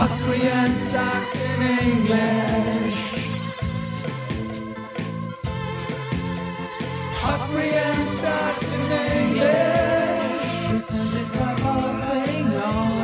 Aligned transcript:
Austrian 0.00 0.74
stocks 0.76 1.34
in 1.38 1.60
English. 1.60 3.00
Austrian 7.22 8.06
stocks 8.06 8.72
in 8.72 8.92
English. 8.92 10.30
Presented 10.70 11.38
by 11.38 11.54
Palfinger. 11.60 13.00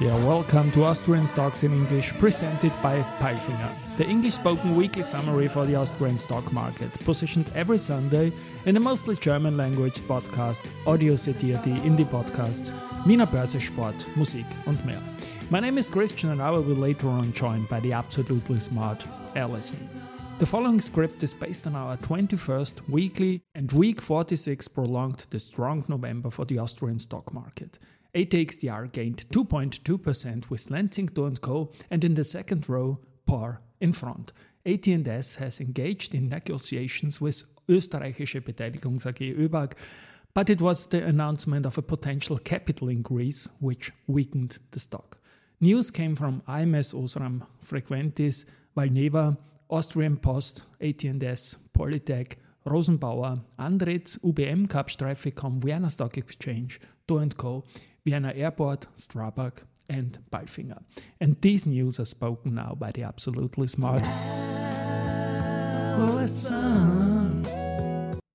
Yeah, 0.00 0.14
welcome 0.24 0.70
to 0.70 0.84
Austrian 0.84 1.26
Stocks 1.26 1.64
in 1.64 1.72
English, 1.72 2.12
presented 2.20 2.72
by 2.80 3.02
Palfinger, 3.18 3.72
the 3.96 4.06
English 4.06 4.34
spoken 4.34 4.76
weekly 4.76 5.02
summary 5.02 5.48
for 5.48 5.66
the 5.66 5.74
Austrian 5.74 6.18
stock 6.18 6.52
market, 6.52 6.92
positioned 7.04 7.50
every 7.56 7.78
Sunday 7.78 8.30
in 8.66 8.76
a 8.76 8.80
mostly 8.80 9.16
German 9.16 9.56
language 9.56 10.00
podcast, 10.06 10.64
Audio 10.86 11.14
Citierte, 11.14 11.70
Indie 11.82 12.04
Podcasts, 12.04 12.72
Wiener 13.04 13.26
Börse 13.26 13.60
Sport, 13.60 14.06
Musik 14.14 14.46
und 14.66 14.84
mehr. 14.86 15.02
My 15.48 15.60
name 15.60 15.78
is 15.78 15.88
Christian 15.88 16.30
and 16.30 16.42
I 16.42 16.50
will 16.50 16.64
be 16.64 16.74
later 16.74 17.08
on 17.08 17.32
joined 17.32 17.68
by 17.68 17.78
the 17.78 17.92
absolutely 17.92 18.58
smart 18.58 19.04
Alison. 19.36 19.88
The 20.40 20.46
following 20.46 20.80
script 20.80 21.22
is 21.22 21.32
based 21.32 21.68
on 21.68 21.76
our 21.76 21.96
21st 21.98 22.88
weekly 22.88 23.44
and 23.54 23.70
week 23.70 24.02
46 24.02 24.66
prolonged 24.66 25.24
the 25.30 25.38
strong 25.38 25.84
November 25.86 26.30
for 26.30 26.44
the 26.46 26.58
Austrian 26.58 26.98
stock 26.98 27.32
market. 27.32 27.78
ATX 28.12 28.58
TR 28.58 28.86
gained 28.86 29.24
2.2% 29.28 30.50
with 30.50 30.66
Lenzing 30.66 31.40
Co. 31.40 31.70
and 31.92 32.02
in 32.02 32.14
the 32.14 32.24
second 32.24 32.68
row, 32.68 32.98
Porr 33.28 33.58
in 33.80 33.92
front. 33.92 34.32
AT&S 34.64 35.36
has 35.36 35.60
engaged 35.60 36.12
in 36.12 36.28
negotiations 36.28 37.20
with 37.20 37.44
Österreichische 37.68 38.40
Beteiligungs 38.40 39.06
AG 39.06 39.34
ÖBAG, 39.34 39.74
but 40.34 40.50
it 40.50 40.60
was 40.60 40.88
the 40.88 41.04
announcement 41.04 41.66
of 41.66 41.78
a 41.78 41.82
potential 41.82 42.36
capital 42.36 42.88
increase 42.88 43.48
which 43.60 43.92
weakened 44.08 44.58
the 44.72 44.80
stock. 44.80 45.18
News 45.58 45.90
came 45.90 46.14
from 46.14 46.42
AMS 46.46 46.92
Osram 46.92 47.46
Frequentis, 47.64 48.44
Valneva, 48.76 49.38
Austrian 49.70 50.18
Post, 50.18 50.62
AT&S, 50.82 51.56
Polytec, 51.72 52.34
Rosenbauer, 52.66 53.40
Andritz, 53.58 54.18
UBM 54.18 54.66
Kapsch 54.66 54.98
TrafficCom, 54.98 55.64
Vienna 55.64 55.88
Stock 55.88 56.18
Exchange, 56.18 56.78
Do 57.06 57.26
Co., 57.30 57.64
Vienna 58.04 58.34
Airport, 58.36 58.86
Strabag, 58.96 59.62
and 59.88 60.18
Palfinger. 60.30 60.82
And 61.20 61.40
these 61.40 61.64
news 61.64 61.98
are 61.98 62.04
spoken 62.04 62.54
now 62.54 62.74
by 62.78 62.90
the 62.92 63.04
absolutely 63.04 63.68
smart. 63.68 64.02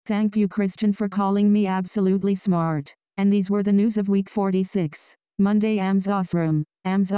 Thank 0.08 0.36
you, 0.36 0.48
Christian, 0.48 0.92
for 0.92 1.08
calling 1.08 1.54
me 1.54 1.68
absolutely 1.68 2.34
smart. 2.34 2.96
And 3.16 3.32
these 3.32 3.52
were 3.52 3.62
the 3.62 3.72
news 3.72 3.96
of 3.98 4.10
week 4.10 4.28
46. 4.28 5.18
Monday, 5.38 5.78
AMS 5.78 6.08
Osram, 6.08 6.64
AMS 6.84 7.12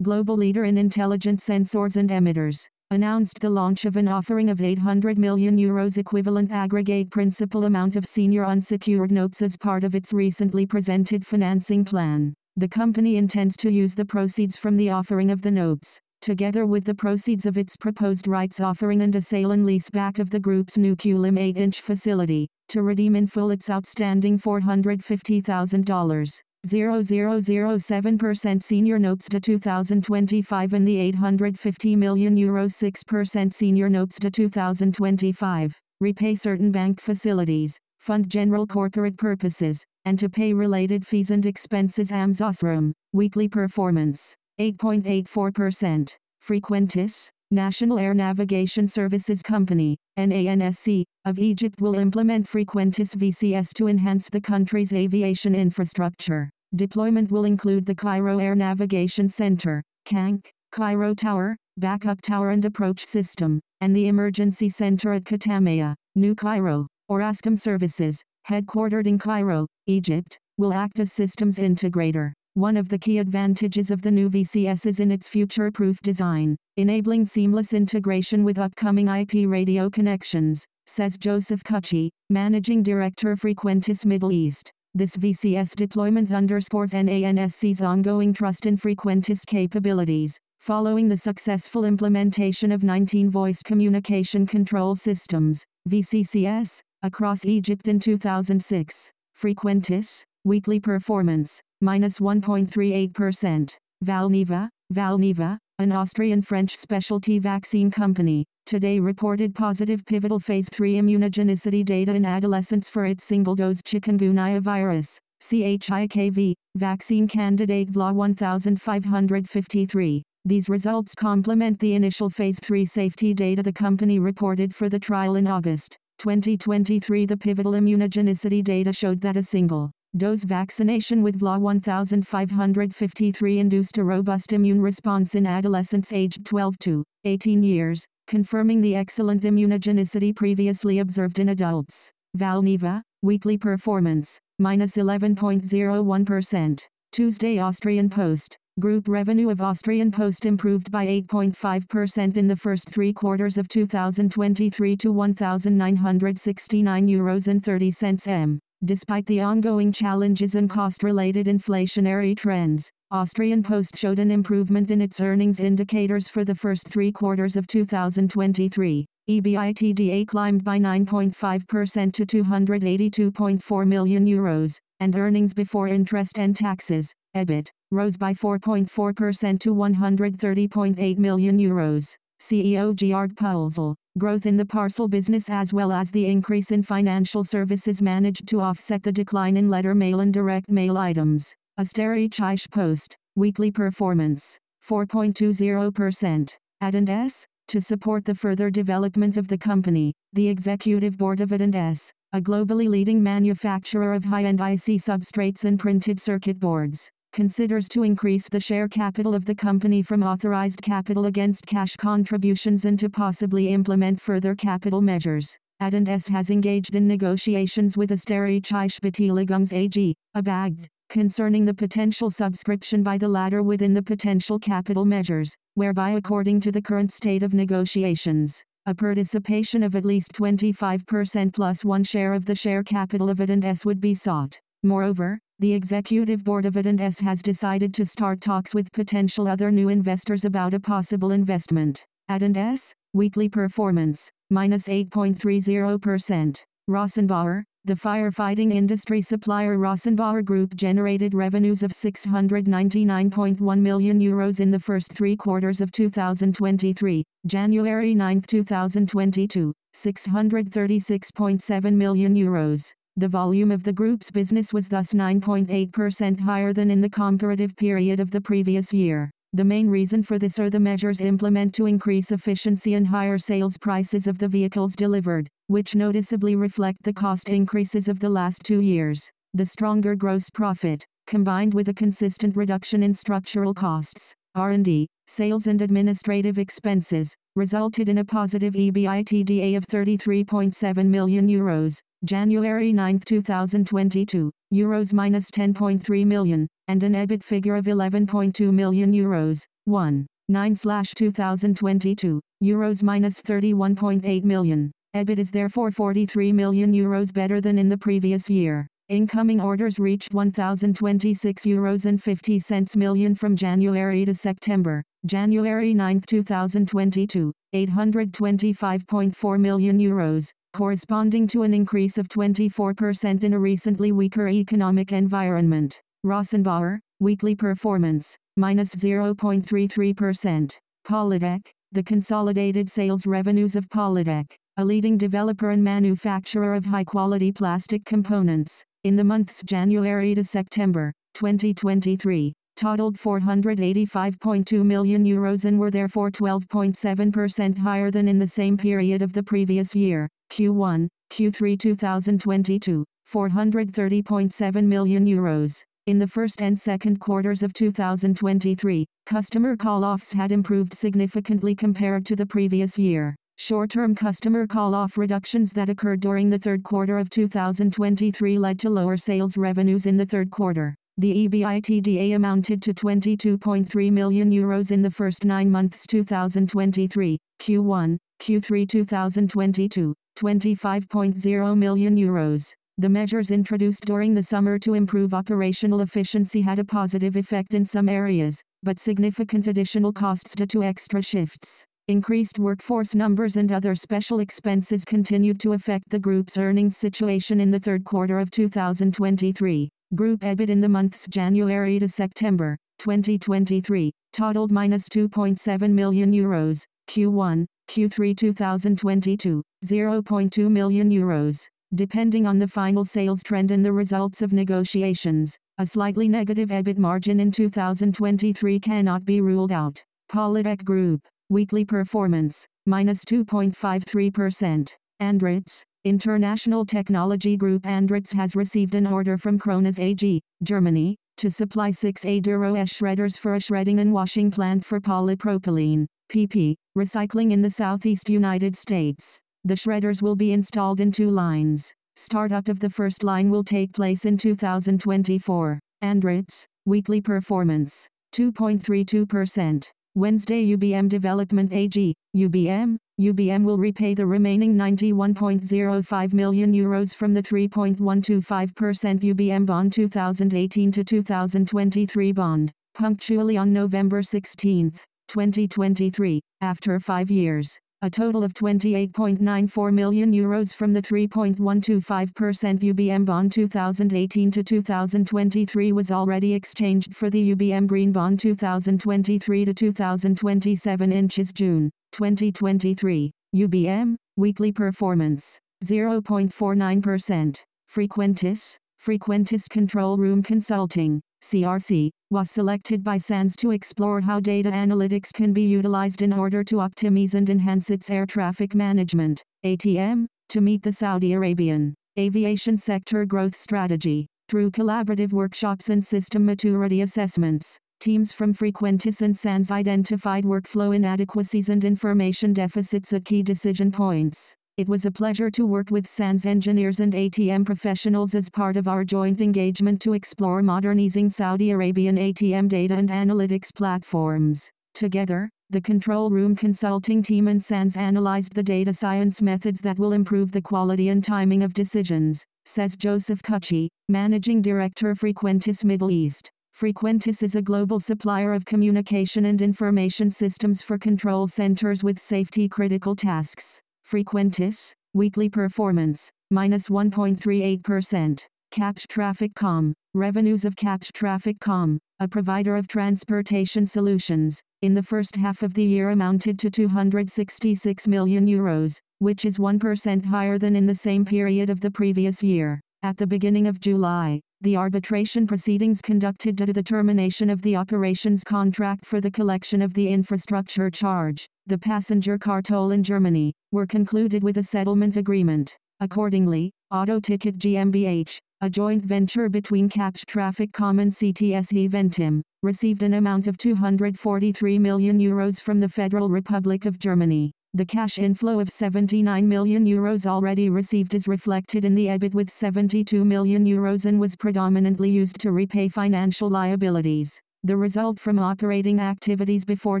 global 0.02 0.36
leader 0.36 0.64
in 0.64 0.76
intelligent 0.76 1.40
sensors 1.40 1.96
and 1.96 2.10
emitters, 2.10 2.68
announced 2.90 3.40
the 3.40 3.48
launch 3.48 3.86
of 3.86 3.96
an 3.96 4.06
offering 4.06 4.50
of 4.50 4.60
800 4.60 5.16
million 5.16 5.56
euros 5.56 5.96
equivalent 5.96 6.52
aggregate 6.52 7.10
principal 7.10 7.64
amount 7.64 7.96
of 7.96 8.04
senior 8.04 8.44
unsecured 8.44 9.10
notes 9.10 9.40
as 9.40 9.56
part 9.56 9.82
of 9.82 9.94
its 9.94 10.12
recently 10.12 10.66
presented 10.66 11.24
financing 11.24 11.86
plan. 11.86 12.34
The 12.56 12.68
company 12.68 13.16
intends 13.16 13.56
to 13.58 13.72
use 13.72 13.94
the 13.94 14.04
proceeds 14.04 14.58
from 14.58 14.76
the 14.76 14.90
offering 14.90 15.30
of 15.30 15.40
the 15.40 15.50
notes, 15.50 15.98
together 16.20 16.66
with 16.66 16.84
the 16.84 16.94
proceeds 16.94 17.46
of 17.46 17.56
its 17.56 17.78
proposed 17.78 18.28
rights 18.28 18.60
offering 18.60 19.00
and 19.00 19.16
a 19.16 19.22
sale 19.22 19.52
and 19.52 19.64
leaseback 19.64 20.18
of 20.18 20.28
the 20.28 20.40
group's 20.40 20.76
new 20.76 20.96
Kulim 20.96 21.38
8-inch 21.38 21.80
facility, 21.80 22.46
to 22.68 22.82
redeem 22.82 23.16
in 23.16 23.26
full 23.26 23.50
its 23.50 23.70
outstanding 23.70 24.38
$450,000. 24.38 26.42
0007% 26.66 28.62
senior 28.62 28.98
notes 28.98 29.28
to 29.28 29.40
2025 29.40 30.72
and 30.72 30.86
the 30.86 30.96
850 30.96 31.96
million 31.96 32.36
euro 32.36 32.66
6% 32.66 33.52
senior 33.52 33.88
notes 33.88 34.18
to 34.20 34.30
2025, 34.30 35.80
repay 36.00 36.34
certain 36.34 36.70
bank 36.70 37.00
facilities, 37.00 37.80
fund 37.98 38.28
general 38.28 38.66
corporate 38.66 39.16
purposes, 39.16 39.84
and 40.04 40.18
to 40.18 40.28
pay 40.28 40.52
related 40.52 41.06
fees 41.06 41.30
and 41.30 41.46
expenses. 41.46 42.12
AMS 42.12 42.40
Osram, 42.40 42.92
weekly 43.12 43.48
performance, 43.48 44.36
8.84%, 44.60 46.16
Frequentis, 46.46 47.30
National 47.52 47.98
Air 47.98 48.14
Navigation 48.14 48.88
Services 48.88 49.42
Company, 49.42 49.98
NANSC, 50.18 51.04
of 51.26 51.38
Egypt 51.38 51.82
will 51.82 51.96
implement 51.96 52.46
Frequentis 52.46 53.14
VCS 53.14 53.74
to 53.74 53.88
enhance 53.88 54.30
the 54.30 54.40
country's 54.40 54.94
aviation 54.94 55.54
infrastructure. 55.54 56.48
Deployment 56.74 57.30
will 57.30 57.44
include 57.44 57.84
the 57.84 57.94
Cairo 57.94 58.38
Air 58.38 58.54
Navigation 58.54 59.28
Center, 59.28 59.82
CANC, 60.06 60.50
Cairo 60.70 61.12
Tower, 61.12 61.54
Backup 61.76 62.22
Tower 62.22 62.52
and 62.52 62.64
Approach 62.64 63.04
System, 63.04 63.60
and 63.82 63.94
the 63.94 64.08
Emergency 64.08 64.70
Center 64.70 65.12
at 65.12 65.24
Katameya, 65.24 65.94
New 66.14 66.34
Cairo, 66.34 66.86
or 67.10 67.20
ASCOM 67.20 67.58
Services, 67.58 68.22
headquartered 68.48 69.06
in 69.06 69.18
Cairo, 69.18 69.66
Egypt, 69.86 70.38
will 70.56 70.72
act 70.72 70.98
as 70.98 71.12
systems 71.12 71.58
integrator. 71.58 72.32
One 72.54 72.76
of 72.76 72.90
the 72.90 72.98
key 72.98 73.16
advantages 73.16 73.90
of 73.90 74.02
the 74.02 74.10
new 74.10 74.28
VCS 74.28 74.84
is 74.84 75.00
in 75.00 75.10
its 75.10 75.26
future-proof 75.26 76.02
design, 76.02 76.58
enabling 76.76 77.24
seamless 77.24 77.72
integration 77.72 78.44
with 78.44 78.58
upcoming 78.58 79.08
IP 79.08 79.48
radio 79.48 79.88
connections, 79.88 80.66
says 80.84 81.16
Joseph 81.16 81.64
Kuchi, 81.64 82.10
Managing 82.28 82.82
Director 82.82 83.36
Frequentis 83.36 84.04
Middle 84.04 84.32
East. 84.32 84.70
This 84.94 85.16
VCS 85.16 85.74
deployment 85.74 86.30
underscores 86.30 86.92
NANSC's 86.92 87.80
ongoing 87.80 88.34
trust 88.34 88.66
in 88.66 88.76
Frequentis 88.76 89.46
capabilities, 89.46 90.38
following 90.60 91.08
the 91.08 91.16
successful 91.16 91.86
implementation 91.86 92.70
of 92.70 92.82
19 92.82 93.30
voice 93.30 93.62
communication 93.62 94.46
control 94.46 94.94
systems, 94.94 95.64
VCCS, 95.88 96.82
across 97.02 97.46
Egypt 97.46 97.88
in 97.88 97.98
2006. 97.98 99.10
Frequentis, 99.40 100.24
weekly 100.44 100.78
performance, 100.78 101.62
minus 101.82 102.20
1.38%. 102.20 103.76
Valneva, 104.04 104.68
Valneva, 104.94 105.58
an 105.78 105.92
Austrian-French 105.92 106.76
specialty 106.76 107.38
vaccine 107.38 107.90
company, 107.90 108.44
today 108.66 109.00
reported 109.00 109.54
positive 109.54 110.04
pivotal 110.06 110.40
phase 110.40 110.68
3 110.70 110.94
immunogenicity 110.94 111.84
data 111.84 112.14
in 112.14 112.24
adolescents 112.24 112.88
for 112.88 113.04
its 113.04 113.24
single-dose 113.24 113.82
chikungunya 113.82 114.60
virus, 114.60 115.18
CHIKV, 115.42 116.54
vaccine 116.76 117.26
candidate 117.26 117.90
VLA 117.90 118.14
1553. 118.14 120.22
These 120.44 120.68
results 120.68 121.14
complement 121.14 121.80
the 121.80 121.94
initial 121.94 122.30
phase 122.30 122.60
3 122.60 122.84
safety 122.84 123.34
data 123.34 123.62
the 123.62 123.72
company 123.72 124.18
reported 124.18 124.74
for 124.74 124.88
the 124.88 124.98
trial 124.98 125.36
in 125.36 125.46
August 125.46 125.96
2023. 126.18 127.26
The 127.26 127.36
pivotal 127.36 127.72
immunogenicity 127.72 128.62
data 128.62 128.92
showed 128.92 129.20
that 129.20 129.36
a 129.36 129.42
single 129.42 129.92
Dose 130.14 130.44
vaccination 130.44 131.22
with 131.22 131.40
VLA 131.40 131.58
1553 131.58 133.58
induced 133.58 133.96
a 133.96 134.04
robust 134.04 134.52
immune 134.52 134.82
response 134.82 135.34
in 135.34 135.46
adolescents 135.46 136.12
aged 136.12 136.44
12 136.44 136.78
to 136.80 137.02
18 137.24 137.62
years, 137.62 138.06
confirming 138.26 138.82
the 138.82 138.94
excellent 138.94 139.42
immunogenicity 139.42 140.36
previously 140.36 140.98
observed 140.98 141.38
in 141.38 141.48
adults. 141.48 142.12
Valneva, 142.36 143.00
weekly 143.22 143.56
performance, 143.56 144.38
minus 144.58 144.98
11.01%. 144.98 146.86
Tuesday 147.10 147.58
Austrian 147.58 148.10
Post. 148.10 148.58
Group 148.80 149.08
revenue 149.08 149.48
of 149.48 149.62
Austrian 149.62 150.10
Post 150.10 150.44
improved 150.44 150.90
by 150.90 151.06
8.5% 151.06 152.36
in 152.36 152.48
the 152.48 152.56
first 152.56 152.90
three 152.90 153.14
quarters 153.14 153.56
of 153.56 153.66
2023 153.68 154.94
to 154.94 155.10
1,969 155.10 157.08
euros 157.08 157.48
and 157.48 157.64
30 157.64 157.90
cents 157.90 158.26
m. 158.26 158.60
Despite 158.84 159.26
the 159.26 159.40
ongoing 159.40 159.92
challenges 159.92 160.56
and 160.56 160.68
cost-related 160.68 161.46
inflationary 161.46 162.36
trends, 162.36 162.90
Austrian 163.12 163.62
Post 163.62 163.96
showed 163.96 164.18
an 164.18 164.32
improvement 164.32 164.90
in 164.90 165.00
its 165.00 165.20
earnings 165.20 165.60
indicators 165.60 166.26
for 166.26 166.44
the 166.44 166.56
first 166.56 166.88
three 166.88 167.12
quarters 167.12 167.54
of 167.54 167.68
2023. 167.68 169.06
EBITDA 169.30 170.26
climbed 170.26 170.64
by 170.64 170.80
9.5% 170.80 172.12
to 172.12 172.26
282.4 172.26 173.86
million 173.86 174.26
euros, 174.26 174.80
and 174.98 175.14
earnings 175.14 175.54
before 175.54 175.86
interest 175.86 176.40
and 176.40 176.56
taxes, 176.56 177.14
EBIT, 177.36 177.68
rose 177.92 178.16
by 178.16 178.34
4.4% 178.34 179.60
to 179.60 179.72
130.8 179.72 181.18
million 181.18 181.56
euros. 181.56 182.16
CEO 182.42 182.92
Georg 182.92 183.36
Pölzl, 183.36 183.94
growth 184.18 184.46
in 184.46 184.56
the 184.56 184.66
parcel 184.66 185.06
business 185.06 185.48
as 185.48 185.72
well 185.72 185.92
as 185.92 186.10
the 186.10 186.26
increase 186.26 186.72
in 186.72 186.82
financial 186.82 187.44
services 187.44 188.02
managed 188.02 188.48
to 188.48 188.60
offset 188.60 189.02
the 189.04 189.12
decline 189.12 189.56
in 189.56 189.70
letter 189.70 189.94
mail 189.94 190.18
and 190.18 190.34
direct 190.34 190.68
mail 190.68 190.98
items. 190.98 191.54
Österreichische 191.78 192.68
Post, 192.70 193.16
weekly 193.36 193.70
performance, 193.70 194.58
4.20%. 194.84 196.56
AT&S, 196.80 197.46
to 197.68 197.80
support 197.80 198.24
the 198.24 198.34
further 198.34 198.70
development 198.70 199.36
of 199.36 199.46
the 199.46 199.56
company, 199.56 200.12
the 200.32 200.48
executive 200.48 201.16
board 201.16 201.40
of 201.40 201.52
AT&S, 201.52 202.12
a 202.32 202.40
globally 202.40 202.88
leading 202.88 203.22
manufacturer 203.22 204.14
of 204.14 204.24
high-end 204.24 204.60
IC 204.60 204.98
substrates 204.98 205.64
and 205.64 205.78
printed 205.78 206.18
circuit 206.18 206.58
boards, 206.58 207.12
considers 207.32 207.88
to 207.88 208.02
increase 208.02 208.48
the 208.48 208.60
share 208.60 208.88
capital 208.88 209.34
of 209.34 209.44
the 209.46 209.54
company 209.54 210.02
from 210.02 210.22
authorized 210.22 210.82
capital 210.82 211.26
against 211.26 211.66
cash 211.66 211.96
contributions 211.96 212.84
and 212.84 212.98
to 212.98 213.08
possibly 213.08 213.72
implement 213.72 214.20
further 214.20 214.54
capital 214.54 215.00
measures. 215.00 215.58
S 215.80 216.28
has 216.28 216.50
engaged 216.50 216.94
in 216.94 217.08
negotiations 217.08 217.96
with 217.96 218.10
Österreichische 218.10 219.00
Beteiligungs 219.00 219.72
AG, 219.72 220.14
ÖBAG, 220.36 220.86
concerning 221.08 221.64
the 221.64 221.74
potential 221.74 222.30
subscription 222.30 223.02
by 223.02 223.18
the 223.18 223.28
latter 223.28 223.62
within 223.62 223.92
the 223.92 224.02
potential 224.02 224.58
capital 224.58 225.04
measures, 225.04 225.56
whereby 225.74 226.10
according 226.10 226.60
to 226.60 226.70
the 226.70 226.80
current 226.80 227.12
state 227.12 227.42
of 227.42 227.52
negotiations, 227.52 228.62
a 228.86 228.94
participation 228.94 229.82
of 229.82 229.96
at 229.96 230.04
least 230.04 230.32
25% 230.32 231.52
plus 231.52 231.84
one 231.84 232.04
share 232.04 232.32
of 232.32 232.44
the 232.44 232.54
share 232.54 232.82
capital 232.82 233.28
of 233.28 233.40
S 233.40 233.84
would 233.84 234.00
be 234.00 234.14
sought. 234.14 234.60
Moreover, 234.82 235.38
the 235.62 235.72
executive 235.72 236.42
board 236.42 236.66
of 236.66 236.76
S 236.76 237.20
has 237.20 237.40
decided 237.40 237.94
to 237.94 238.04
start 238.04 238.40
talks 238.40 238.74
with 238.74 238.90
potential 238.90 239.46
other 239.46 239.70
new 239.70 239.88
investors 239.88 240.44
about 240.44 240.74
a 240.74 240.80
possible 240.80 241.30
investment. 241.30 242.04
S, 242.28 242.92
weekly 243.12 243.48
performance, 243.48 244.28
minus 244.50 244.88
8.30%. 244.88 246.64
Rosenbauer, 246.90 247.62
the 247.84 247.94
firefighting 247.94 248.72
industry 248.72 249.20
supplier 249.20 249.78
Rosenbauer 249.78 250.44
Group 250.44 250.74
generated 250.74 251.32
revenues 251.32 251.84
of 251.84 251.92
699.1 251.92 253.78
million 253.78 254.18
euros 254.18 254.58
in 254.58 254.72
the 254.72 254.80
first 254.80 255.12
three 255.12 255.36
quarters 255.36 255.80
of 255.80 255.92
2023, 255.92 257.22
January 257.46 258.16
9, 258.16 258.40
2022, 258.40 259.72
636.7 259.94 261.92
million 261.94 262.34
euros. 262.34 262.94
The 263.16 263.28
volume 263.28 263.70
of 263.70 263.82
the 263.82 263.92
group's 263.92 264.30
business 264.30 264.72
was 264.72 264.88
thus 264.88 265.12
9.8% 265.12 266.40
higher 266.40 266.72
than 266.72 266.90
in 266.90 267.02
the 267.02 267.10
comparative 267.10 267.76
period 267.76 268.20
of 268.20 268.30
the 268.30 268.40
previous 268.40 268.90
year. 268.90 269.30
The 269.52 269.64
main 269.64 269.90
reason 269.90 270.22
for 270.22 270.38
this 270.38 270.58
are 270.58 270.70
the 270.70 270.80
measures 270.80 271.20
implemented 271.20 271.74
to 271.74 271.84
increase 271.84 272.32
efficiency 272.32 272.94
and 272.94 273.06
higher 273.06 273.36
sales 273.36 273.76
prices 273.76 274.26
of 274.26 274.38
the 274.38 274.48
vehicles 274.48 274.96
delivered, 274.96 275.46
which 275.66 275.94
noticeably 275.94 276.56
reflect 276.56 277.02
the 277.02 277.12
cost 277.12 277.50
increases 277.50 278.08
of 278.08 278.18
the 278.18 278.30
last 278.30 278.62
two 278.62 278.80
years. 278.80 279.30
The 279.52 279.66
stronger 279.66 280.16
gross 280.16 280.48
profit, 280.48 281.04
combined 281.26 281.74
with 281.74 281.90
a 281.90 281.94
consistent 281.94 282.56
reduction 282.56 283.02
in 283.02 283.12
structural 283.12 283.74
costs, 283.74 284.34
R&D, 284.54 285.08
sales 285.26 285.66
and 285.66 285.80
administrative 285.80 286.58
expenses, 286.58 287.34
resulted 287.56 288.08
in 288.08 288.18
a 288.18 288.24
positive 288.24 288.74
EBITDA 288.74 289.76
of 289.76 289.86
33.7 289.86 291.06
million 291.06 291.48
euros, 291.48 292.00
January 292.24 292.92
9, 292.92 293.20
2022, 293.20 294.52
euros 294.74 295.14
minus 295.14 295.50
10.3 295.50 296.26
million, 296.26 296.68
and 296.88 297.02
an 297.02 297.14
EBIT 297.14 297.42
figure 297.42 297.76
of 297.76 297.86
11.2 297.86 298.72
million 298.72 299.12
euros, 299.12 299.64
1, 299.86 300.26
9 300.48 300.74
slash 300.74 301.14
2022, 301.14 302.40
euros 302.62 303.02
minus 303.02 303.40
31.8 303.40 304.44
million. 304.44 304.92
EBIT 305.14 305.38
is 305.38 305.50
therefore 305.50 305.90
43 305.90 306.52
million 306.52 306.92
euros 306.92 307.32
better 307.32 307.60
than 307.60 307.78
in 307.78 307.88
the 307.88 307.98
previous 307.98 308.50
year. 308.50 308.86
Incoming 309.12 309.60
orders 309.60 309.98
reached 309.98 310.32
1026 310.32 311.66
euros 311.66 312.06
and 312.06 312.22
50 312.22 312.58
cents 312.58 312.96
million 312.96 313.34
from 313.34 313.54
January 313.54 314.24
to 314.24 314.32
September. 314.32 315.04
January 315.26 315.92
9, 315.92 316.22
2022, 316.26 317.52
825.4 317.74 319.60
million 319.60 319.98
euros, 319.98 320.54
corresponding 320.72 321.46
to 321.46 321.62
an 321.62 321.74
increase 321.74 322.16
of 322.16 322.26
24% 322.28 323.44
in 323.44 323.52
a 323.52 323.58
recently 323.58 324.12
weaker 324.12 324.48
economic 324.48 325.12
environment. 325.12 326.00
Rosenbauer, 326.24 326.98
weekly 327.20 327.54
performance, 327.54 328.38
minus 328.56 328.94
0.33%. 328.94 330.78
Polytec, 331.06 331.66
the 331.92 332.02
consolidated 332.02 332.88
sales 332.88 333.26
revenues 333.26 333.76
of 333.76 333.90
Polytec, 333.90 334.54
a 334.78 334.84
leading 334.86 335.18
developer 335.18 335.68
and 335.68 335.84
manufacturer 335.84 336.74
of 336.74 336.86
high-quality 336.86 337.52
plastic 337.52 338.06
components, 338.06 338.86
in 339.04 339.16
the 339.16 339.24
months 339.24 339.62
January 339.64 340.32
to 340.32 340.44
September, 340.44 341.12
2023, 341.34 342.52
totaled 342.76 343.16
485.2 343.16 344.84
million 344.84 345.24
euros 345.24 345.64
and 345.64 345.76
were 345.78 345.90
therefore 345.90 346.30
12.7% 346.30 347.78
higher 347.78 348.12
than 348.12 348.28
in 348.28 348.38
the 348.38 348.46
same 348.46 348.76
period 348.76 349.20
of 349.20 349.32
the 349.32 349.42
previous 349.42 349.92
year. 349.96 350.28
Q1, 350.52 351.08
Q3 351.32 351.78
2022, 351.78 353.04
430.7 353.28 354.84
million 354.84 355.26
euros. 355.26 355.82
In 356.06 356.18
the 356.20 356.28
first 356.28 356.62
and 356.62 356.78
second 356.78 357.18
quarters 357.18 357.64
of 357.64 357.72
2023, 357.72 359.04
customer 359.26 359.76
call-offs 359.76 360.32
had 360.32 360.52
improved 360.52 360.94
significantly 360.94 361.74
compared 361.74 362.24
to 362.26 362.36
the 362.36 362.46
previous 362.46 362.96
year. 362.98 363.34
Short-term 363.64 364.16
customer 364.16 364.66
call-off 364.66 365.16
reductions 365.16 365.70
that 365.74 365.88
occurred 365.88 366.18
during 366.18 366.50
the 366.50 366.58
third 366.58 366.82
quarter 366.82 367.16
of 367.16 367.30
2023 367.30 368.58
led 368.58 368.76
to 368.80 368.90
lower 368.90 369.16
sales 369.16 369.56
revenues 369.56 370.06
in 370.06 370.16
the 370.16 370.26
third 370.26 370.50
quarter. 370.50 370.96
The 371.16 371.46
EBITDA 371.46 372.34
amounted 372.34 372.82
to 372.82 372.92
22.3 372.92 374.10
million 374.10 374.50
euros 374.50 374.90
in 374.90 375.00
the 375.00 375.12
first 375.12 375.44
nine 375.44 375.70
months 375.70 376.08
2023, 376.08 377.38
Q1, 377.60 378.18
Q3 378.40 378.88
2022, 378.88 380.14
25.0 380.36 381.78
million 381.78 382.16
euros. 382.16 382.74
The 382.98 383.08
measures 383.08 383.52
introduced 383.52 384.04
during 384.04 384.34
the 384.34 384.42
summer 384.42 384.76
to 384.80 384.94
improve 384.94 385.32
operational 385.32 386.00
efficiency 386.00 386.62
had 386.62 386.80
a 386.80 386.84
positive 386.84 387.36
effect 387.36 387.74
in 387.74 387.84
some 387.84 388.08
areas, 388.08 388.60
but 388.82 388.98
significant 388.98 389.68
additional 389.68 390.12
costs 390.12 390.56
due 390.56 390.66
to 390.66 390.82
extra 390.82 391.22
shifts, 391.22 391.86
increased 392.08 392.58
workforce 392.58 393.14
numbers 393.14 393.56
and 393.56 393.70
other 393.70 393.94
special 393.94 394.40
expenses 394.40 395.04
continued 395.04 395.60
to 395.60 395.72
affect 395.72 396.10
the 396.10 396.18
group's 396.18 396.56
earnings 396.56 396.96
situation 396.96 397.60
in 397.60 397.70
the 397.70 397.78
third 397.78 398.04
quarter 398.04 398.38
of 398.38 398.50
2023. 398.50 399.88
Group 400.14 400.40
EBIT 400.40 400.68
in 400.68 400.80
the 400.80 400.88
months 400.88 401.26
January 401.28 401.98
to 401.98 402.08
September 402.08 402.76
2023 402.98 404.12
totaled 404.32 404.70
minus 404.70 405.08
2.7 405.08 405.90
million 405.90 406.32
euros, 406.32 406.84
Q1, 407.08 407.66
Q3 407.88 408.36
2022, 408.36 409.62
0.2 409.84 410.70
million 410.70 411.10
euros. 411.10 411.68
Depending 411.94 412.46
on 412.46 412.58
the 412.58 412.68
final 412.68 413.04
sales 413.04 413.42
trend 413.42 413.70
and 413.70 413.84
the 413.84 413.92
results 413.92 414.40
of 414.40 414.52
negotiations, 414.52 415.58
a 415.78 415.86
slightly 415.86 416.26
negative 416.26 416.70
EBIT 416.70 416.96
margin 416.96 417.38
in 417.38 417.50
2023 417.50 418.80
cannot 418.80 419.24
be 419.24 419.40
ruled 419.40 419.72
out. 419.72 420.02
Polytec 420.30 420.84
Group, 420.84 421.20
weekly 421.52 421.84
performance, 421.84 422.66
minus 422.86 423.26
2.53%. 423.26 424.96
Andritz, 425.20 425.82
International 426.04 426.86
Technology 426.86 427.58
Group 427.58 427.82
Andritz 427.82 428.32
has 428.32 428.56
received 428.56 428.94
an 428.94 429.06
order 429.06 429.36
from 429.36 429.58
Krones 429.58 430.00
AG, 430.00 430.40
Germany, 430.62 431.16
to 431.36 431.50
supply 431.50 431.90
6 431.90 432.24
ADuro 432.24 432.78
S 432.78 432.92
shredders 432.92 433.38
for 433.38 433.54
a 433.54 433.60
shredding 433.60 434.00
and 434.00 434.14
washing 434.14 434.50
plant 434.50 434.82
for 434.82 434.98
polypropylene, 434.98 436.06
PP, 436.30 436.74
recycling 436.96 437.52
in 437.52 437.60
the 437.60 437.70
southeast 437.70 438.30
United 438.30 438.74
States. 438.74 439.38
The 439.64 439.74
shredders 439.74 440.22
will 440.22 440.36
be 440.36 440.52
installed 440.52 441.00
in 441.00 441.12
two 441.12 441.30
lines. 441.30 441.92
Startup 442.16 442.66
of 442.68 442.80
the 442.80 442.90
first 442.90 443.22
line 443.22 443.50
will 443.50 443.62
take 443.62 443.92
place 443.92 444.24
in 444.24 444.38
2024. 444.38 445.78
Andritz, 446.02 446.66
weekly 446.86 447.20
performance, 447.20 448.08
2.32%. 448.34 449.90
Wednesday 450.14 450.76
UBM 450.76 451.08
Development 451.08 451.72
AG, 451.72 452.14
UBM, 452.36 452.98
UBM 453.18 453.64
will 453.64 453.78
repay 453.78 454.12
the 454.12 454.26
remaining 454.26 454.74
91.05 454.74 456.34
million 456.34 456.70
euros 456.74 457.14
from 457.14 457.32
the 457.32 457.42
3.125% 457.42 457.96
UBM 457.96 459.64
bond 459.64 459.90
2018 459.90 460.92
to 460.92 461.02
2023 461.02 462.32
bond, 462.32 462.72
punctually 462.92 463.56
on 463.56 463.72
November 463.72 464.22
16, 464.22 464.92
2023, 465.28 466.42
after 466.60 467.00
five 467.00 467.30
years. 467.30 467.80
A 468.04 468.10
total 468.10 468.42
of 468.42 468.52
28.94 468.52 469.94
million 469.94 470.32
euros 470.32 470.74
from 470.74 470.92
the 470.92 471.00
3.125% 471.00 472.80
UBM 472.80 473.24
bond 473.24 473.52
2018 473.52 474.50
to 474.50 474.64
2023 474.64 475.92
was 475.92 476.10
already 476.10 476.52
exchanged 476.52 477.14
for 477.14 477.30
the 477.30 477.54
UBM 477.54 477.86
Green 477.86 478.10
Bond 478.10 478.40
2023 478.40 479.64
to 479.66 479.72
2027 479.72 481.12
inches 481.12 481.52
June 481.52 481.92
2023. 482.10 483.30
UBM, 483.54 484.16
weekly 484.36 484.72
performance, 484.72 485.60
0.49%. 485.84 487.62
Frequentis, 487.88 488.78
Frequentis 489.00 489.68
Control 489.70 490.16
Room 490.16 490.42
Consulting, 490.42 491.22
CRC, 491.42 492.10
was 492.30 492.50
selected 492.50 493.02
by 493.02 493.18
SANS 493.18 493.56
to 493.56 493.72
explore 493.72 494.20
how 494.20 494.40
data 494.40 494.70
analytics 494.70 495.32
can 495.32 495.52
be 495.52 495.62
utilized 495.62 496.22
in 496.22 496.32
order 496.32 496.62
to 496.64 496.76
optimize 496.76 497.34
and 497.34 497.50
enhance 497.50 497.90
its 497.90 498.10
air 498.10 498.26
traffic 498.26 498.74
management, 498.74 499.42
ATM, 499.64 500.26
to 500.48 500.60
meet 500.60 500.82
the 500.82 500.92
Saudi 500.92 501.32
Arabian 501.32 501.94
aviation 502.18 502.76
sector 502.76 503.24
growth 503.24 503.54
strategy. 503.54 504.26
Through 504.48 504.70
collaborative 504.72 505.32
workshops 505.32 505.88
and 505.88 506.04
system 506.04 506.44
maturity 506.44 507.00
assessments, 507.00 507.78
teams 508.00 508.32
from 508.32 508.52
Frequentis 508.52 509.22
and 509.22 509.36
SANS 509.36 509.70
identified 509.70 510.44
workflow 510.44 510.94
inadequacies 510.94 511.68
and 511.68 511.84
information 511.84 512.52
deficits 512.52 513.12
at 513.12 513.24
key 513.24 513.42
decision 513.42 513.90
points. 513.90 514.54
It 514.78 514.88
was 514.88 515.04
a 515.04 515.10
pleasure 515.10 515.50
to 515.50 515.66
work 515.66 515.90
with 515.90 516.06
SANS 516.06 516.46
engineers 516.46 517.00
and 517.00 517.12
ATM 517.12 517.66
professionals 517.66 518.34
as 518.34 518.48
part 518.48 518.78
of 518.78 518.88
our 518.88 519.04
joint 519.04 519.42
engagement 519.42 520.00
to 520.00 520.14
explore 520.14 520.62
modernizing 520.62 521.28
Saudi 521.28 521.72
Arabian 521.72 522.16
ATM 522.16 522.70
data 522.70 522.94
and 522.94 523.10
analytics 523.10 523.74
platforms. 523.74 524.70
Together, 524.94 525.50
the 525.68 525.80
control 525.82 526.30
room 526.30 526.56
consulting 526.56 527.22
team 527.22 527.48
and 527.48 527.62
SANS 527.62 527.98
analyzed 527.98 528.54
the 528.54 528.62
data 528.62 528.94
science 528.94 529.42
methods 529.42 529.82
that 529.82 529.98
will 529.98 530.14
improve 530.14 530.52
the 530.52 530.62
quality 530.62 531.10
and 531.10 531.22
timing 531.22 531.62
of 531.62 531.74
decisions, 531.74 532.46
says 532.64 532.96
Joseph 532.96 533.42
Kuchi, 533.42 533.88
Managing 534.08 534.62
Director 534.62 535.14
Frequentis 535.14 535.84
Middle 535.84 536.10
East. 536.10 536.50
Frequentis 536.74 537.42
is 537.42 537.54
a 537.54 537.60
global 537.60 538.00
supplier 538.00 538.54
of 538.54 538.64
communication 538.64 539.44
and 539.44 539.60
information 539.60 540.30
systems 540.30 540.80
for 540.80 540.96
control 540.96 541.46
centers 541.46 542.02
with 542.02 542.18
safety 542.18 542.70
critical 542.70 543.14
tasks. 543.14 543.82
Frequentis, 544.06 544.94
weekly 545.14 545.48
performance, 545.48 546.30
minus 546.50 546.88
1.38%. 546.88 548.46
Kapsch 548.72 549.06
TrafficCom, 549.06 549.92
revenues 550.14 550.64
of 550.64 550.76
Kapsch 550.76 551.12
TrafficCom, 551.12 551.98
a 552.20 552.28
provider 552.28 552.74
of 552.74 552.88
transportation 552.88 553.84
solutions, 553.84 554.62
in 554.80 554.94
the 554.94 555.02
first 555.02 555.36
half 555.36 555.62
of 555.62 555.74
the 555.74 555.84
year 555.84 556.10
amounted 556.10 556.58
to 556.58 556.70
266 556.70 558.08
million 558.08 558.46
euros, 558.46 558.98
which 559.18 559.44
is 559.44 559.58
1% 559.58 560.24
higher 560.24 560.56
than 560.56 560.74
in 560.74 560.86
the 560.86 560.94
same 560.94 561.24
period 561.24 561.68
of 561.68 561.80
the 561.80 561.90
previous 561.90 562.42
year. 562.42 562.80
At 563.02 563.18
the 563.18 563.26
beginning 563.26 563.66
of 563.66 563.80
July, 563.80 564.40
the 564.62 564.76
arbitration 564.76 565.44
proceedings 565.44 566.00
conducted 566.00 566.54
due 566.54 566.66
to 566.66 566.72
the 566.72 566.82
termination 566.82 567.50
of 567.50 567.60
the 567.62 567.74
operations 567.74 568.44
contract 568.44 569.04
for 569.04 569.20
the 569.20 569.30
collection 569.30 569.82
of 569.82 569.92
the 569.94 570.08
infrastructure 570.08 570.88
charge, 570.88 571.48
the 571.66 571.76
passenger 571.76 572.38
car 572.38 572.62
toll 572.62 572.92
in 572.92 573.02
Germany, 573.02 573.52
were 573.72 573.86
concluded 573.86 574.44
with 574.44 574.58
a 574.58 574.62
settlement 574.62 575.16
agreement. 575.16 575.76
Accordingly, 575.98 576.72
Auto 576.92 577.18
Ticket 577.18 577.58
GmbH, 577.58 578.38
a 578.60 578.70
joint 578.70 579.04
venture 579.04 579.48
between 579.48 579.88
Kapsch 579.88 580.24
TrafficCom 580.24 581.00
and 581.00 581.10
CTS 581.10 581.72
Eventim, 581.72 582.42
received 582.62 583.02
an 583.02 583.14
amount 583.14 583.48
of 583.48 583.58
243 583.58 584.78
million 584.78 585.18
euros 585.18 585.60
from 585.60 585.80
the 585.80 585.88
Federal 585.88 586.28
Republic 586.28 586.86
of 586.86 587.00
Germany. 587.00 587.52
The 587.74 587.86
cash 587.86 588.18
inflow 588.18 588.60
of 588.60 588.68
79 588.68 589.48
million 589.48 589.86
euros 589.86 590.26
already 590.26 590.68
received 590.68 591.14
is 591.14 591.26
reflected 591.26 591.86
in 591.86 591.94
the 591.94 592.08
EBIT 592.08 592.34
with 592.34 592.50
72 592.50 593.24
million 593.24 593.64
euros 593.64 594.04
and 594.04 594.20
was 594.20 594.36
predominantly 594.36 595.08
used 595.08 595.38
to 595.38 595.52
repay 595.52 595.88
financial 595.88 596.50
liabilities. 596.50 597.40
The 597.62 597.78
result 597.78 598.20
from 598.20 598.38
operating 598.38 599.00
activities 599.00 599.64
before 599.64 600.00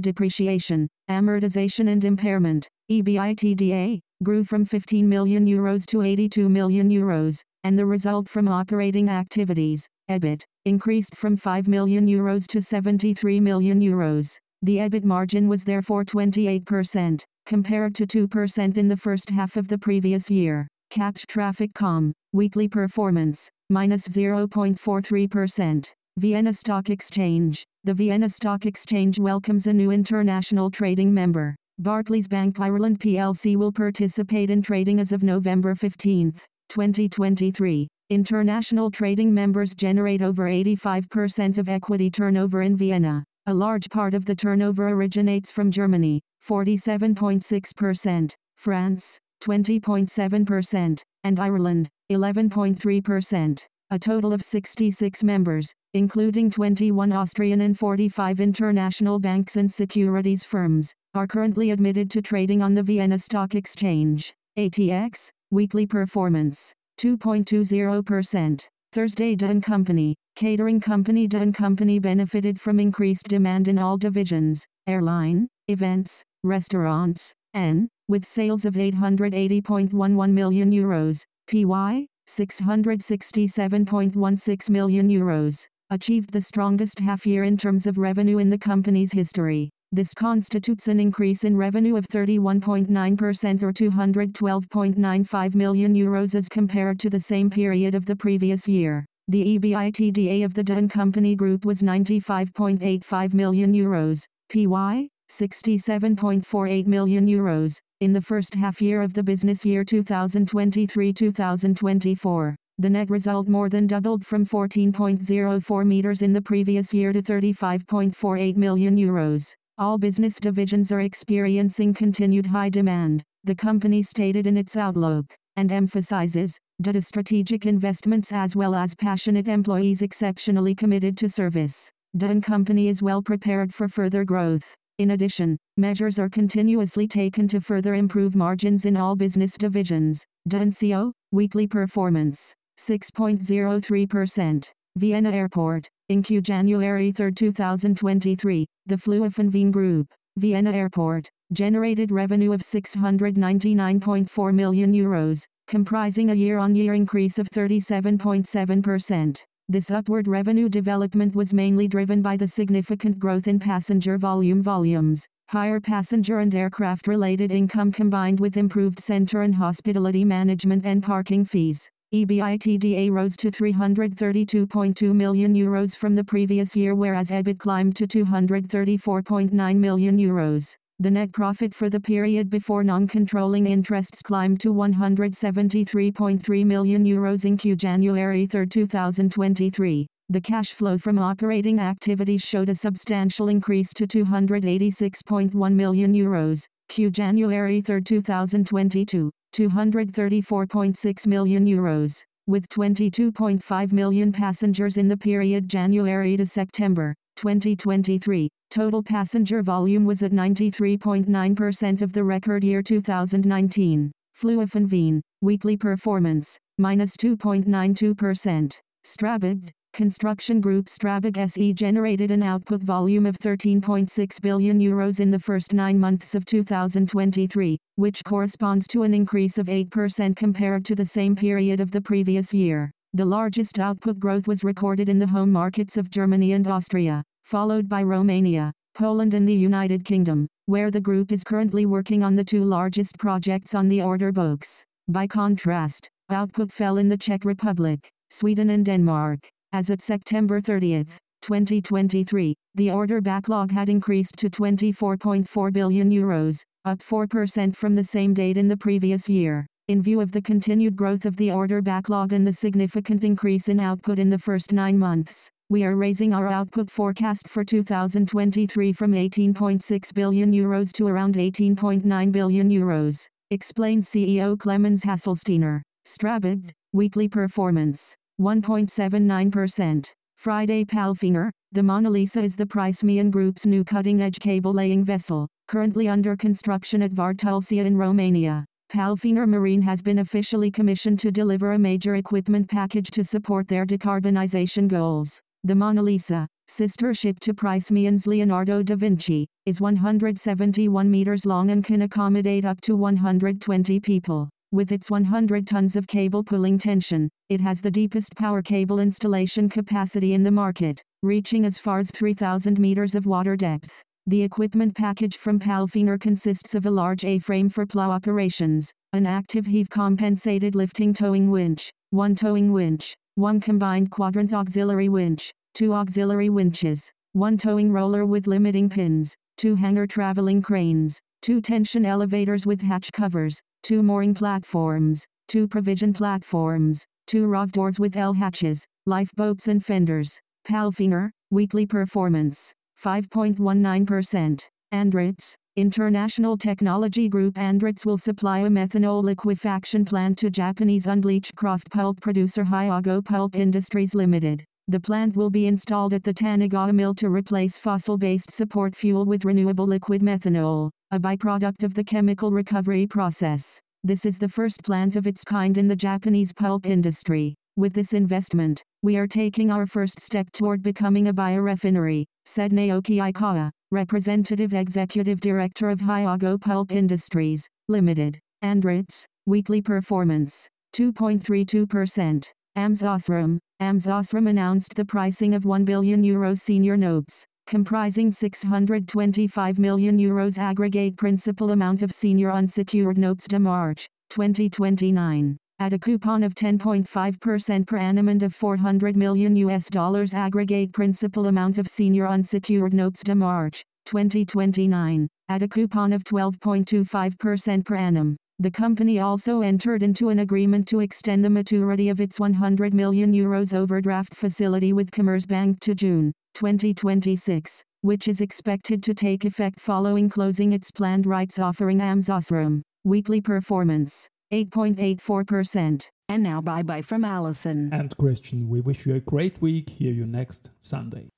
depreciation, 0.00 0.86
amortization 1.08 1.88
and 1.88 2.04
impairment, 2.04 2.68
EBITDA, 2.90 4.00
grew 4.22 4.44
from 4.44 4.66
15 4.66 5.08
million 5.08 5.46
euros 5.46 5.86
to 5.86 6.02
82 6.02 6.50
million 6.50 6.90
euros, 6.90 7.40
and 7.64 7.78
the 7.78 7.86
result 7.86 8.28
from 8.28 8.48
operating 8.48 9.08
activities, 9.08 9.88
EBIT, 10.10 10.42
increased 10.66 11.16
from 11.16 11.38
5 11.38 11.68
million 11.68 12.06
euros 12.06 12.46
to 12.48 12.60
73 12.60 13.40
million 13.40 13.80
euros. 13.80 14.36
The 14.64 14.76
EBIT 14.76 15.02
margin 15.02 15.48
was 15.48 15.64
therefore 15.64 16.04
28%, 16.04 17.24
compared 17.46 17.96
to 17.96 18.06
2% 18.06 18.78
in 18.78 18.86
the 18.86 18.96
first 18.96 19.28
half 19.28 19.56
of 19.56 19.66
the 19.66 19.76
previous 19.76 20.30
year. 20.30 20.68
Kapsch 20.92 21.26
TrafficCom, 21.26 22.12
weekly 22.32 22.68
performance, 22.68 23.50
minus 23.70 24.06
0.43%. 24.06 25.92
Vienna 26.16 26.52
Stock 26.52 26.90
Exchange. 26.90 27.64
The 27.82 27.94
Vienna 27.94 28.28
Stock 28.28 28.64
Exchange 28.64 29.18
welcomes 29.18 29.66
a 29.66 29.72
new 29.72 29.90
international 29.90 30.70
trading 30.70 31.12
member. 31.12 31.56
Barclays 31.80 32.28
Bank 32.28 32.60
Ireland 32.60 33.00
plc 33.00 33.56
will 33.56 33.72
participate 33.72 34.48
in 34.48 34.62
trading 34.62 35.00
as 35.00 35.10
of 35.10 35.24
November 35.24 35.74
15, 35.74 36.34
2023. 36.68 37.88
International 38.10 38.92
trading 38.92 39.34
members 39.34 39.74
generate 39.74 40.22
over 40.22 40.44
85% 40.44 41.58
of 41.58 41.68
equity 41.68 42.10
turnover 42.10 42.62
in 42.62 42.76
Vienna. 42.76 43.24
A 43.46 43.52
large 43.52 43.90
part 43.90 44.14
of 44.14 44.24
the 44.24 44.36
turnover 44.36 44.90
originates 44.90 45.50
from 45.50 45.72
Germany, 45.72 46.22
47.6%, 46.46 48.34
France, 48.56 49.18
20.7%, 49.42 51.02
and 51.24 51.40
Ireland, 51.40 51.88
11.3%. 52.12 53.66
A 53.90 53.98
total 53.98 54.32
of 54.32 54.42
66 54.42 55.24
members, 55.24 55.74
including 55.92 56.50
21 56.50 57.12
Austrian 57.12 57.60
and 57.62 57.76
45 57.76 58.38
international 58.38 59.18
banks 59.18 59.56
and 59.56 59.70
securities 59.70 60.44
firms, 60.44 60.94
are 61.12 61.26
currently 61.26 61.72
admitted 61.72 62.08
to 62.10 62.22
trading 62.22 62.62
on 62.62 62.74
the 62.74 62.82
Vienna 62.84 63.18
Stock 63.18 63.56
Exchange. 63.56 64.32
ATX, 64.56 65.32
weekly 65.50 65.84
performance, 65.84 66.72
2.20%. 66.98 68.68
Thursday 68.92 69.34
Dunn 69.34 69.60
Company, 69.62 70.14
catering 70.36 70.78
company 70.78 71.26
Dunn 71.26 71.54
Company 71.54 71.98
benefited 71.98 72.60
from 72.60 72.78
increased 72.78 73.26
demand 73.26 73.66
in 73.66 73.78
all 73.78 73.96
divisions, 73.96 74.66
airline, 74.86 75.48
events, 75.66 76.22
restaurants, 76.44 77.32
and, 77.54 77.88
with 78.06 78.26
sales 78.26 78.66
of 78.66 78.74
880.11 78.74 80.32
million 80.32 80.70
euros, 80.70 81.24
PY, 81.50 82.06
667.16 82.28 84.68
million 84.68 85.08
euros, 85.08 85.68
achieved 85.88 86.32
the 86.32 86.42
strongest 86.42 86.98
half 86.98 87.26
year 87.26 87.44
in 87.44 87.56
terms 87.56 87.86
of 87.86 87.96
revenue 87.96 88.36
in 88.36 88.50
the 88.50 88.58
company's 88.58 89.12
history. 89.12 89.70
This 89.94 90.14
constitutes 90.14 90.88
an 90.88 90.98
increase 90.98 91.44
in 91.44 91.54
revenue 91.54 91.96
of 91.96 92.08
31.9% 92.08 93.62
or 93.62 93.74
212.95 93.74 95.54
million 95.54 95.94
euros 95.94 96.34
as 96.34 96.48
compared 96.48 96.98
to 97.00 97.10
the 97.10 97.20
same 97.20 97.50
period 97.50 97.94
of 97.94 98.06
the 98.06 98.16
previous 98.16 98.66
year. 98.66 99.04
The 99.28 99.58
EBITDA 99.58 100.46
of 100.46 100.54
the 100.54 100.64
Dunn 100.64 100.88
Company 100.88 101.36
Group 101.36 101.66
was 101.66 101.82
95.85 101.82 103.34
million 103.34 103.74
euros, 103.74 104.24
PY 104.50 105.10
67.48 105.30 106.86
million 106.86 107.26
euros, 107.26 107.78
in 108.00 108.14
the 108.14 108.22
first 108.22 108.54
half 108.54 108.80
year 108.80 109.02
of 109.02 109.12
the 109.12 109.22
business 109.22 109.62
year 109.62 109.84
2023-2024. 109.84 112.54
The 112.78 112.90
net 112.90 113.10
result 113.10 113.46
more 113.46 113.68
than 113.68 113.86
doubled 113.86 114.24
from 114.24 114.46
14.04 114.46 115.86
meters 115.86 116.22
in 116.22 116.32
the 116.32 116.40
previous 116.40 116.94
year 116.94 117.12
to 117.12 117.20
35.48 117.20 118.56
million 118.56 118.96
euros. 118.96 119.54
All 119.82 119.98
business 119.98 120.38
divisions 120.38 120.92
are 120.92 121.00
experiencing 121.00 121.92
continued 121.92 122.46
high 122.46 122.68
demand, 122.68 123.24
the 123.42 123.56
company 123.56 124.00
stated 124.00 124.46
in 124.46 124.56
its 124.56 124.76
outlook, 124.76 125.34
and 125.56 125.72
emphasizes, 125.72 126.60
to 126.84 127.02
strategic 127.02 127.66
investments 127.66 128.30
as 128.30 128.54
well 128.54 128.76
as 128.76 128.94
passionate 128.94 129.48
employees 129.48 130.00
exceptionally 130.00 130.76
committed 130.76 131.16
to 131.16 131.28
service. 131.28 131.90
Dunn 132.16 132.40
Company 132.40 132.86
is 132.86 133.02
well 133.02 133.22
prepared 133.22 133.74
for 133.74 133.88
further 133.88 134.24
growth. 134.24 134.76
In 134.98 135.10
addition, 135.10 135.58
measures 135.76 136.16
are 136.16 136.28
continuously 136.28 137.08
taken 137.08 137.48
to 137.48 137.60
further 137.60 137.96
improve 137.96 138.36
margins 138.36 138.84
in 138.84 138.96
all 138.96 139.16
business 139.16 139.56
divisions. 139.56 140.24
DO 140.46 140.70
& 140.70 140.80
CO, 140.80 141.12
weekly 141.32 141.66
performance, 141.66 142.54
6.03%. 142.78 144.70
Vienna 144.94 145.30
Airport, 145.30 145.88
in 146.12 146.22
Q 146.22 146.40
January 146.40 147.10
3, 147.10 147.32
2023, 147.32 148.66
the 148.86 148.96
Flughafen 148.96 149.72
Group, 149.72 150.06
Vienna 150.36 150.70
Airport, 150.70 151.30
generated 151.52 152.10
revenue 152.10 152.52
of 152.52 152.60
699.4 152.62 154.54
million 154.54 154.92
euros, 154.92 155.46
comprising 155.66 156.30
a 156.30 156.34
year-on-year 156.34 156.94
increase 156.94 157.38
of 157.38 157.48
37.7%. 157.50 159.44
This 159.68 159.90
upward 159.90 160.28
revenue 160.28 160.68
development 160.68 161.34
was 161.34 161.54
mainly 161.54 161.88
driven 161.88 162.20
by 162.22 162.36
the 162.36 162.48
significant 162.48 163.18
growth 163.18 163.48
in 163.48 163.58
passenger 163.58 164.18
volume 164.18 164.62
volumes, 164.62 165.26
higher 165.48 165.80
passenger 165.80 166.40
and 166.40 166.54
aircraft-related 166.54 167.50
income 167.50 167.90
combined 167.92 168.40
with 168.40 168.56
improved 168.56 169.00
center 169.00 169.42
and 169.42 169.54
hospitality 169.54 170.24
management 170.24 170.84
and 170.84 171.02
parking 171.02 171.44
fees. 171.44 171.91
EBITDA 172.12 173.10
rose 173.10 173.36
to 173.38 173.50
332.2 173.50 175.14
million 175.14 175.54
euros 175.54 175.96
from 175.96 176.14
the 176.14 176.22
previous 176.22 176.76
year 176.76 176.94
whereas 176.94 177.30
EBIT 177.30 177.58
climbed 177.58 177.96
to 177.96 178.06
234.9 178.06 179.76
million 179.76 180.18
euros. 180.18 180.76
The 180.98 181.10
net 181.10 181.32
profit 181.32 181.74
for 181.74 181.88
the 181.88 181.98
period 181.98 182.50
before 182.50 182.84
non-controlling 182.84 183.66
interests 183.66 184.20
climbed 184.20 184.60
to 184.60 184.74
173.3 184.74 186.66
million 186.66 187.04
euros 187.04 187.46
in 187.46 187.56
Q 187.56 187.76
January 187.76 188.46
3, 188.46 188.66
2023. 188.66 190.06
The 190.28 190.40
cash 190.40 190.74
flow 190.74 190.98
from 190.98 191.18
operating 191.18 191.80
activities 191.80 192.42
showed 192.42 192.68
a 192.68 192.74
substantial 192.74 193.48
increase 193.48 193.94
to 193.94 194.06
286.1 194.06 195.72
million 195.72 196.12
euros. 196.12 196.66
Q 196.90 197.10
January 197.10 197.80
3, 197.80 198.02
2022. 198.02 199.32
234.6 199.52 201.26
million 201.26 201.66
euros. 201.66 202.24
with 202.48 202.68
22.5 202.70 203.92
million 203.92 204.32
passengers 204.32 204.96
in 204.96 205.06
the 205.06 205.16
period 205.16 205.68
January 205.68 206.36
to 206.36 206.44
September 206.44 207.14
2023. 207.36 208.48
Total 208.70 209.02
passenger 209.02 209.62
volume 209.62 210.04
was 210.04 210.22
at 210.22 210.32
93.9% 210.32 212.02
of 212.02 212.12
the 212.12 212.24
record 212.24 212.64
year 212.64 212.82
2019. 212.82 214.10
Flughafen 214.36 214.90
Wien, 214.90 215.22
weekly 215.40 215.76
performance, 215.76 216.58
minus 216.78 217.16
2.92%. 217.16 218.80
Strabag, 219.04 219.70
Construction 219.92 220.58
Group 220.58 220.86
Strabag 220.86 221.36
SE 221.36 221.74
generated 221.74 222.30
an 222.30 222.42
output 222.42 222.80
volume 222.80 223.26
of 223.26 223.38
13.6 223.38 224.40
billion 224.40 224.80
euros 224.80 225.20
in 225.20 225.30
the 225.30 225.38
first 225.38 225.74
nine 225.74 226.00
months 226.00 226.34
of 226.34 226.46
2023, 226.46 227.76
which 227.96 228.24
corresponds 228.24 228.86
to 228.86 229.02
an 229.02 229.12
increase 229.12 229.58
of 229.58 229.66
8% 229.66 230.34
compared 230.34 230.86
to 230.86 230.94
the 230.94 231.04
same 231.04 231.36
period 231.36 231.78
of 231.78 231.90
the 231.90 232.00
previous 232.00 232.54
year. 232.54 232.90
The 233.12 233.26
largest 233.26 233.78
output 233.78 234.18
growth 234.18 234.48
was 234.48 234.64
recorded 234.64 235.10
in 235.10 235.18
the 235.18 235.26
home 235.26 235.52
markets 235.52 235.98
of 235.98 236.08
Germany 236.08 236.52
and 236.52 236.66
Austria, 236.66 237.22
followed 237.42 237.86
by 237.86 238.02
Romania, 238.02 238.72
Poland 238.94 239.34
and 239.34 239.46
the 239.46 239.54
United 239.54 240.06
Kingdom, 240.06 240.48
where 240.64 240.90
the 240.90 241.02
group 241.02 241.30
is 241.30 241.44
currently 241.44 241.84
working 241.84 242.24
on 242.24 242.34
the 242.34 242.44
two 242.44 242.64
largest 242.64 243.18
projects 243.18 243.74
on 243.74 243.88
the 243.88 244.00
order 244.00 244.32
books. 244.32 244.86
By 245.08 245.26
contrast, 245.26 246.08
output 246.30 246.72
fell 246.72 246.96
in 246.96 247.10
the 247.10 247.18
Czech 247.18 247.44
Republic, 247.44 248.08
Sweden 248.30 248.70
and 248.70 248.86
Denmark. 248.86 249.50
As 249.74 249.88
of 249.88 250.02
September 250.02 250.60
30, 250.60 251.04
2023, 251.40 252.54
the 252.74 252.90
order 252.90 253.22
backlog 253.22 253.72
had 253.72 253.88
increased 253.88 254.36
to 254.36 254.50
24.4 254.50 255.72
billion 255.72 256.10
euros, 256.10 256.60
up 256.84 256.98
4% 256.98 257.74
from 257.74 257.94
the 257.94 258.04
same 258.04 258.34
date 258.34 258.58
in 258.58 258.68
the 258.68 258.76
previous 258.76 259.30
year. 259.30 259.66
In 259.88 260.02
view 260.02 260.20
of 260.20 260.32
the 260.32 260.42
continued 260.42 260.94
growth 260.94 261.24
of 261.24 261.36
the 261.38 261.50
order 261.50 261.80
backlog 261.80 262.34
and 262.34 262.46
the 262.46 262.52
significant 262.52 263.24
increase 263.24 263.68
in 263.70 263.80
output 263.80 264.18
in 264.18 264.28
the 264.28 264.38
first 264.38 264.74
nine 264.74 264.98
months, 264.98 265.50
we 265.70 265.84
are 265.84 265.96
raising 265.96 266.34
our 266.34 266.48
output 266.48 266.90
forecast 266.90 267.48
for 267.48 267.64
2023 267.64 268.92
from 268.92 269.12
18.6 269.12 270.14
billion 270.14 270.52
euros 270.52 270.92
to 270.92 271.06
around 271.06 271.36
18.9 271.36 272.30
billion 272.30 272.68
euros, 272.68 273.26
explained 273.50 274.02
CEO 274.02 274.54
Klemens 274.54 275.06
Haselsteiner. 275.06 275.80
Strabag, 276.06 276.72
weekly 276.92 277.26
performance. 277.26 278.14
1.79%. 278.42 280.12
Friday 280.36 280.84
Palfinger, 280.84 281.50
the 281.70 281.82
Mona 281.82 282.10
Lisa 282.10 282.42
is 282.42 282.56
the 282.56 282.66
Prysmian 282.66 283.30
Group's 283.30 283.66
new 283.66 283.84
cutting-edge 283.84 284.40
cable-laying 284.40 285.04
vessel, 285.04 285.46
currently 285.68 286.08
under 286.08 286.36
construction 286.36 287.02
at 287.02 287.12
Vard 287.12 287.38
Tulcea 287.38 287.86
in 287.86 287.96
Romania. 287.96 288.64
Palfinger 288.92 289.46
Marine 289.46 289.82
has 289.82 290.02
been 290.02 290.18
officially 290.18 290.70
commissioned 290.70 291.20
to 291.20 291.30
deliver 291.30 291.72
a 291.72 291.78
major 291.78 292.16
equipment 292.16 292.68
package 292.68 293.10
to 293.12 293.22
support 293.22 293.68
their 293.68 293.86
decarbonization 293.86 294.88
goals. 294.88 295.40
The 295.62 295.76
Mona 295.76 296.02
Lisa, 296.02 296.48
sister 296.66 297.14
ship 297.14 297.38
to 297.40 297.54
Prysmian's 297.54 298.26
Leonardo 298.26 298.82
da 298.82 298.96
Vinci, 298.96 299.46
is 299.64 299.80
171 299.80 301.08
meters 301.08 301.46
long 301.46 301.70
and 301.70 301.84
can 301.84 302.02
accommodate 302.02 302.64
up 302.64 302.80
to 302.80 302.96
120 302.96 304.00
people. 304.00 304.50
With 304.72 304.90
its 304.90 305.10
100 305.10 305.66
tons 305.66 305.96
of 305.96 306.06
cable 306.06 306.42
pulling 306.42 306.78
tension, 306.78 307.28
it 307.50 307.60
has 307.60 307.82
the 307.82 307.90
deepest 307.90 308.34
power 308.36 308.62
cable 308.62 309.00
installation 309.00 309.68
capacity 309.68 310.32
in 310.32 310.44
the 310.44 310.50
market, 310.50 311.02
reaching 311.22 311.66
as 311.66 311.78
far 311.78 311.98
as 311.98 312.10
3,000 312.10 312.78
meters 312.78 313.14
of 313.14 313.26
water 313.26 313.54
depth. 313.54 314.02
The 314.26 314.40
equipment 314.40 314.96
package 314.96 315.36
from 315.36 315.60
Palfinger 315.60 316.18
consists 316.18 316.74
of 316.74 316.86
a 316.86 316.90
large 316.90 317.22
A-frame 317.22 317.68
for 317.68 317.84
plow 317.84 318.10
operations, 318.10 318.94
an 319.12 319.26
active 319.26 319.66
heave 319.66 319.90
compensated 319.90 320.74
lifting 320.74 321.12
towing 321.12 321.50
winch, 321.50 321.92
one 322.08 322.34
towing 322.34 322.72
winch, 322.72 323.14
one 323.34 323.60
combined 323.60 324.10
quadrant 324.10 324.54
auxiliary 324.54 325.10
winch, 325.10 325.52
two 325.74 325.92
auxiliary 325.92 326.48
winches, 326.48 327.12
one 327.34 327.58
towing 327.58 327.92
roller 327.92 328.24
with 328.24 328.46
limiting 328.46 328.88
pins, 328.88 329.36
two 329.58 329.74
hanger 329.74 330.06
traveling 330.06 330.62
cranes, 330.62 331.20
two 331.42 331.60
tension 331.60 332.06
elevators 332.06 332.64
with 332.64 332.80
hatch 332.80 333.12
covers, 333.12 333.60
two 333.82 334.02
mooring 334.02 334.34
platforms, 334.34 335.26
two 335.48 335.66
provision 335.66 336.12
platforms, 336.12 337.06
two 337.26 337.46
ROV 337.46 337.72
doors 337.72 337.98
with 337.98 338.16
L 338.16 338.32
hatches, 338.32 338.86
lifeboats 339.06 339.68
and 339.68 339.84
fenders. 339.84 340.40
Palfinger, 340.64 341.30
weekly 341.50 341.86
performance, 341.86 342.72
5.19%. 343.02 344.68
Andritz, 344.92 345.56
International 345.76 346.56
Technology 346.56 347.28
Group 347.28 347.54
Andritz 347.54 348.04
will 348.04 348.18
supply 348.18 348.60
a 348.60 348.68
methanol 348.68 349.24
liquefaction 349.24 350.04
plant 350.04 350.38
to 350.38 350.50
Japanese 350.50 351.06
unbleached 351.06 351.56
kraft 351.56 351.90
pulp 351.90 352.20
producer 352.20 352.64
Hyogo 352.64 353.24
Pulp 353.24 353.56
Industries 353.56 354.14
Limited. 354.14 354.64
The 354.88 355.00
plant 355.00 355.36
will 355.36 355.50
be 355.50 355.66
installed 355.66 356.12
at 356.12 356.24
the 356.24 356.34
Tanigawa 356.34 356.92
mill 356.92 357.14
to 357.14 357.28
replace 357.28 357.78
fossil-based 357.78 358.50
support 358.50 358.96
fuel 358.96 359.24
with 359.24 359.44
renewable 359.44 359.86
liquid 359.86 360.22
methanol 360.22 360.90
a 361.12 361.20
byproduct 361.20 361.84
of 361.84 361.92
the 361.92 362.02
chemical 362.02 362.50
recovery 362.50 363.06
process. 363.06 363.78
This 364.02 364.24
is 364.24 364.38
the 364.38 364.48
first 364.48 364.82
plant 364.82 365.14
of 365.14 365.26
its 365.26 365.44
kind 365.44 365.76
in 365.76 365.86
the 365.86 365.94
Japanese 365.94 366.54
pulp 366.54 366.86
industry. 366.86 367.54
With 367.76 367.92
this 367.92 368.14
investment, 368.14 368.82
we 369.02 369.18
are 369.18 369.26
taking 369.26 369.70
our 369.70 369.86
first 369.86 370.20
step 370.20 370.50
toward 370.52 370.82
becoming 370.82 371.28
a 371.28 371.34
biorefinery, 371.34 372.24
said 372.46 372.72
Naoki 372.72 373.18
Aikawa, 373.18 373.70
representative 373.90 374.72
executive 374.72 375.40
director 375.40 375.90
of 375.90 376.00
Hyogo 376.00 376.58
Pulp 376.58 376.90
Industries, 376.90 377.68
Limited. 377.88 378.40
Andritz, 378.64 379.26
weekly 379.44 379.82
performance, 379.82 380.68
2.32%. 380.94 382.52
AMS 382.74 383.02
Osram, 383.02 383.58
AMS 383.80 384.06
Osram 384.06 384.48
announced 384.48 384.94
the 384.94 385.04
pricing 385.04 385.54
of 385.54 385.66
1 385.66 385.84
billion 385.84 386.24
euro 386.24 386.54
senior 386.54 386.96
notes 386.96 387.46
comprising 387.66 388.30
625 388.30 389.78
million 389.78 390.18
euros 390.18 390.58
aggregate 390.58 391.16
principal 391.16 391.70
amount 391.70 392.02
of 392.02 392.12
senior 392.12 392.50
unsecured 392.50 393.18
notes 393.18 393.46
to 393.46 393.58
March 393.58 394.08
2029 394.30 395.56
at 395.78 395.92
a 395.92 395.98
coupon 395.98 396.42
of 396.42 396.54
10.5% 396.54 397.86
per 397.86 397.96
annum 397.96 398.28
and 398.28 398.42
of 398.42 398.54
400 398.54 399.16
million 399.16 399.54
US 399.56 399.88
dollars 399.88 400.32
aggregate 400.32 400.92
principal 400.92 401.46
amount 401.46 401.78
of 401.78 401.88
senior 401.88 402.26
unsecured 402.26 402.94
notes 402.94 403.22
to 403.22 403.34
March 403.34 403.84
2029 404.06 405.28
at 405.48 405.62
a 405.62 405.68
coupon 405.68 406.12
of 406.12 406.24
12.25% 406.24 407.84
per 407.84 407.96
annum. 407.96 408.36
The 408.62 408.70
company 408.70 409.18
also 409.18 409.60
entered 409.60 410.04
into 410.04 410.28
an 410.28 410.38
agreement 410.38 410.86
to 410.86 411.00
extend 411.00 411.44
the 411.44 411.50
maturity 411.50 412.08
of 412.08 412.20
its 412.20 412.38
100 412.38 412.94
million 412.94 413.32
euros 413.32 413.74
overdraft 413.74 414.36
facility 414.36 414.92
with 414.92 415.10
Commerzbank 415.10 415.80
to 415.80 415.96
June 415.96 416.32
2026, 416.54 417.82
which 418.02 418.28
is 418.28 418.40
expected 418.40 419.02
to 419.02 419.14
take 419.14 419.44
effect 419.44 419.80
following 419.80 420.28
closing 420.28 420.72
its 420.72 420.92
planned 420.92 421.26
rights 421.26 421.58
offering 421.58 421.98
amsosram 421.98 422.82
Weekly 423.02 423.40
performance 423.40 424.28
8.84%. 424.52 426.08
And 426.28 426.44
now 426.44 426.60
bye 426.60 426.84
bye 426.84 427.02
from 427.02 427.24
Alison. 427.24 427.92
And 427.92 428.16
Christian, 428.16 428.68
we 428.68 428.80
wish 428.80 429.06
you 429.06 429.16
a 429.16 429.20
great 429.20 429.60
week. 429.60 429.90
Hear 429.90 430.12
you 430.12 430.24
next 430.24 430.70
Sunday. 430.80 431.30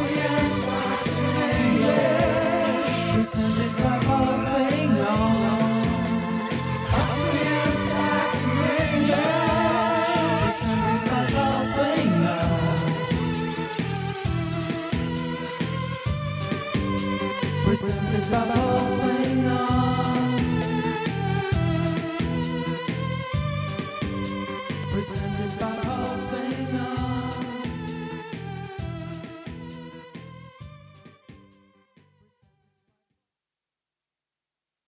Oh, 0.00 0.04
Hallelujah. 0.04 0.27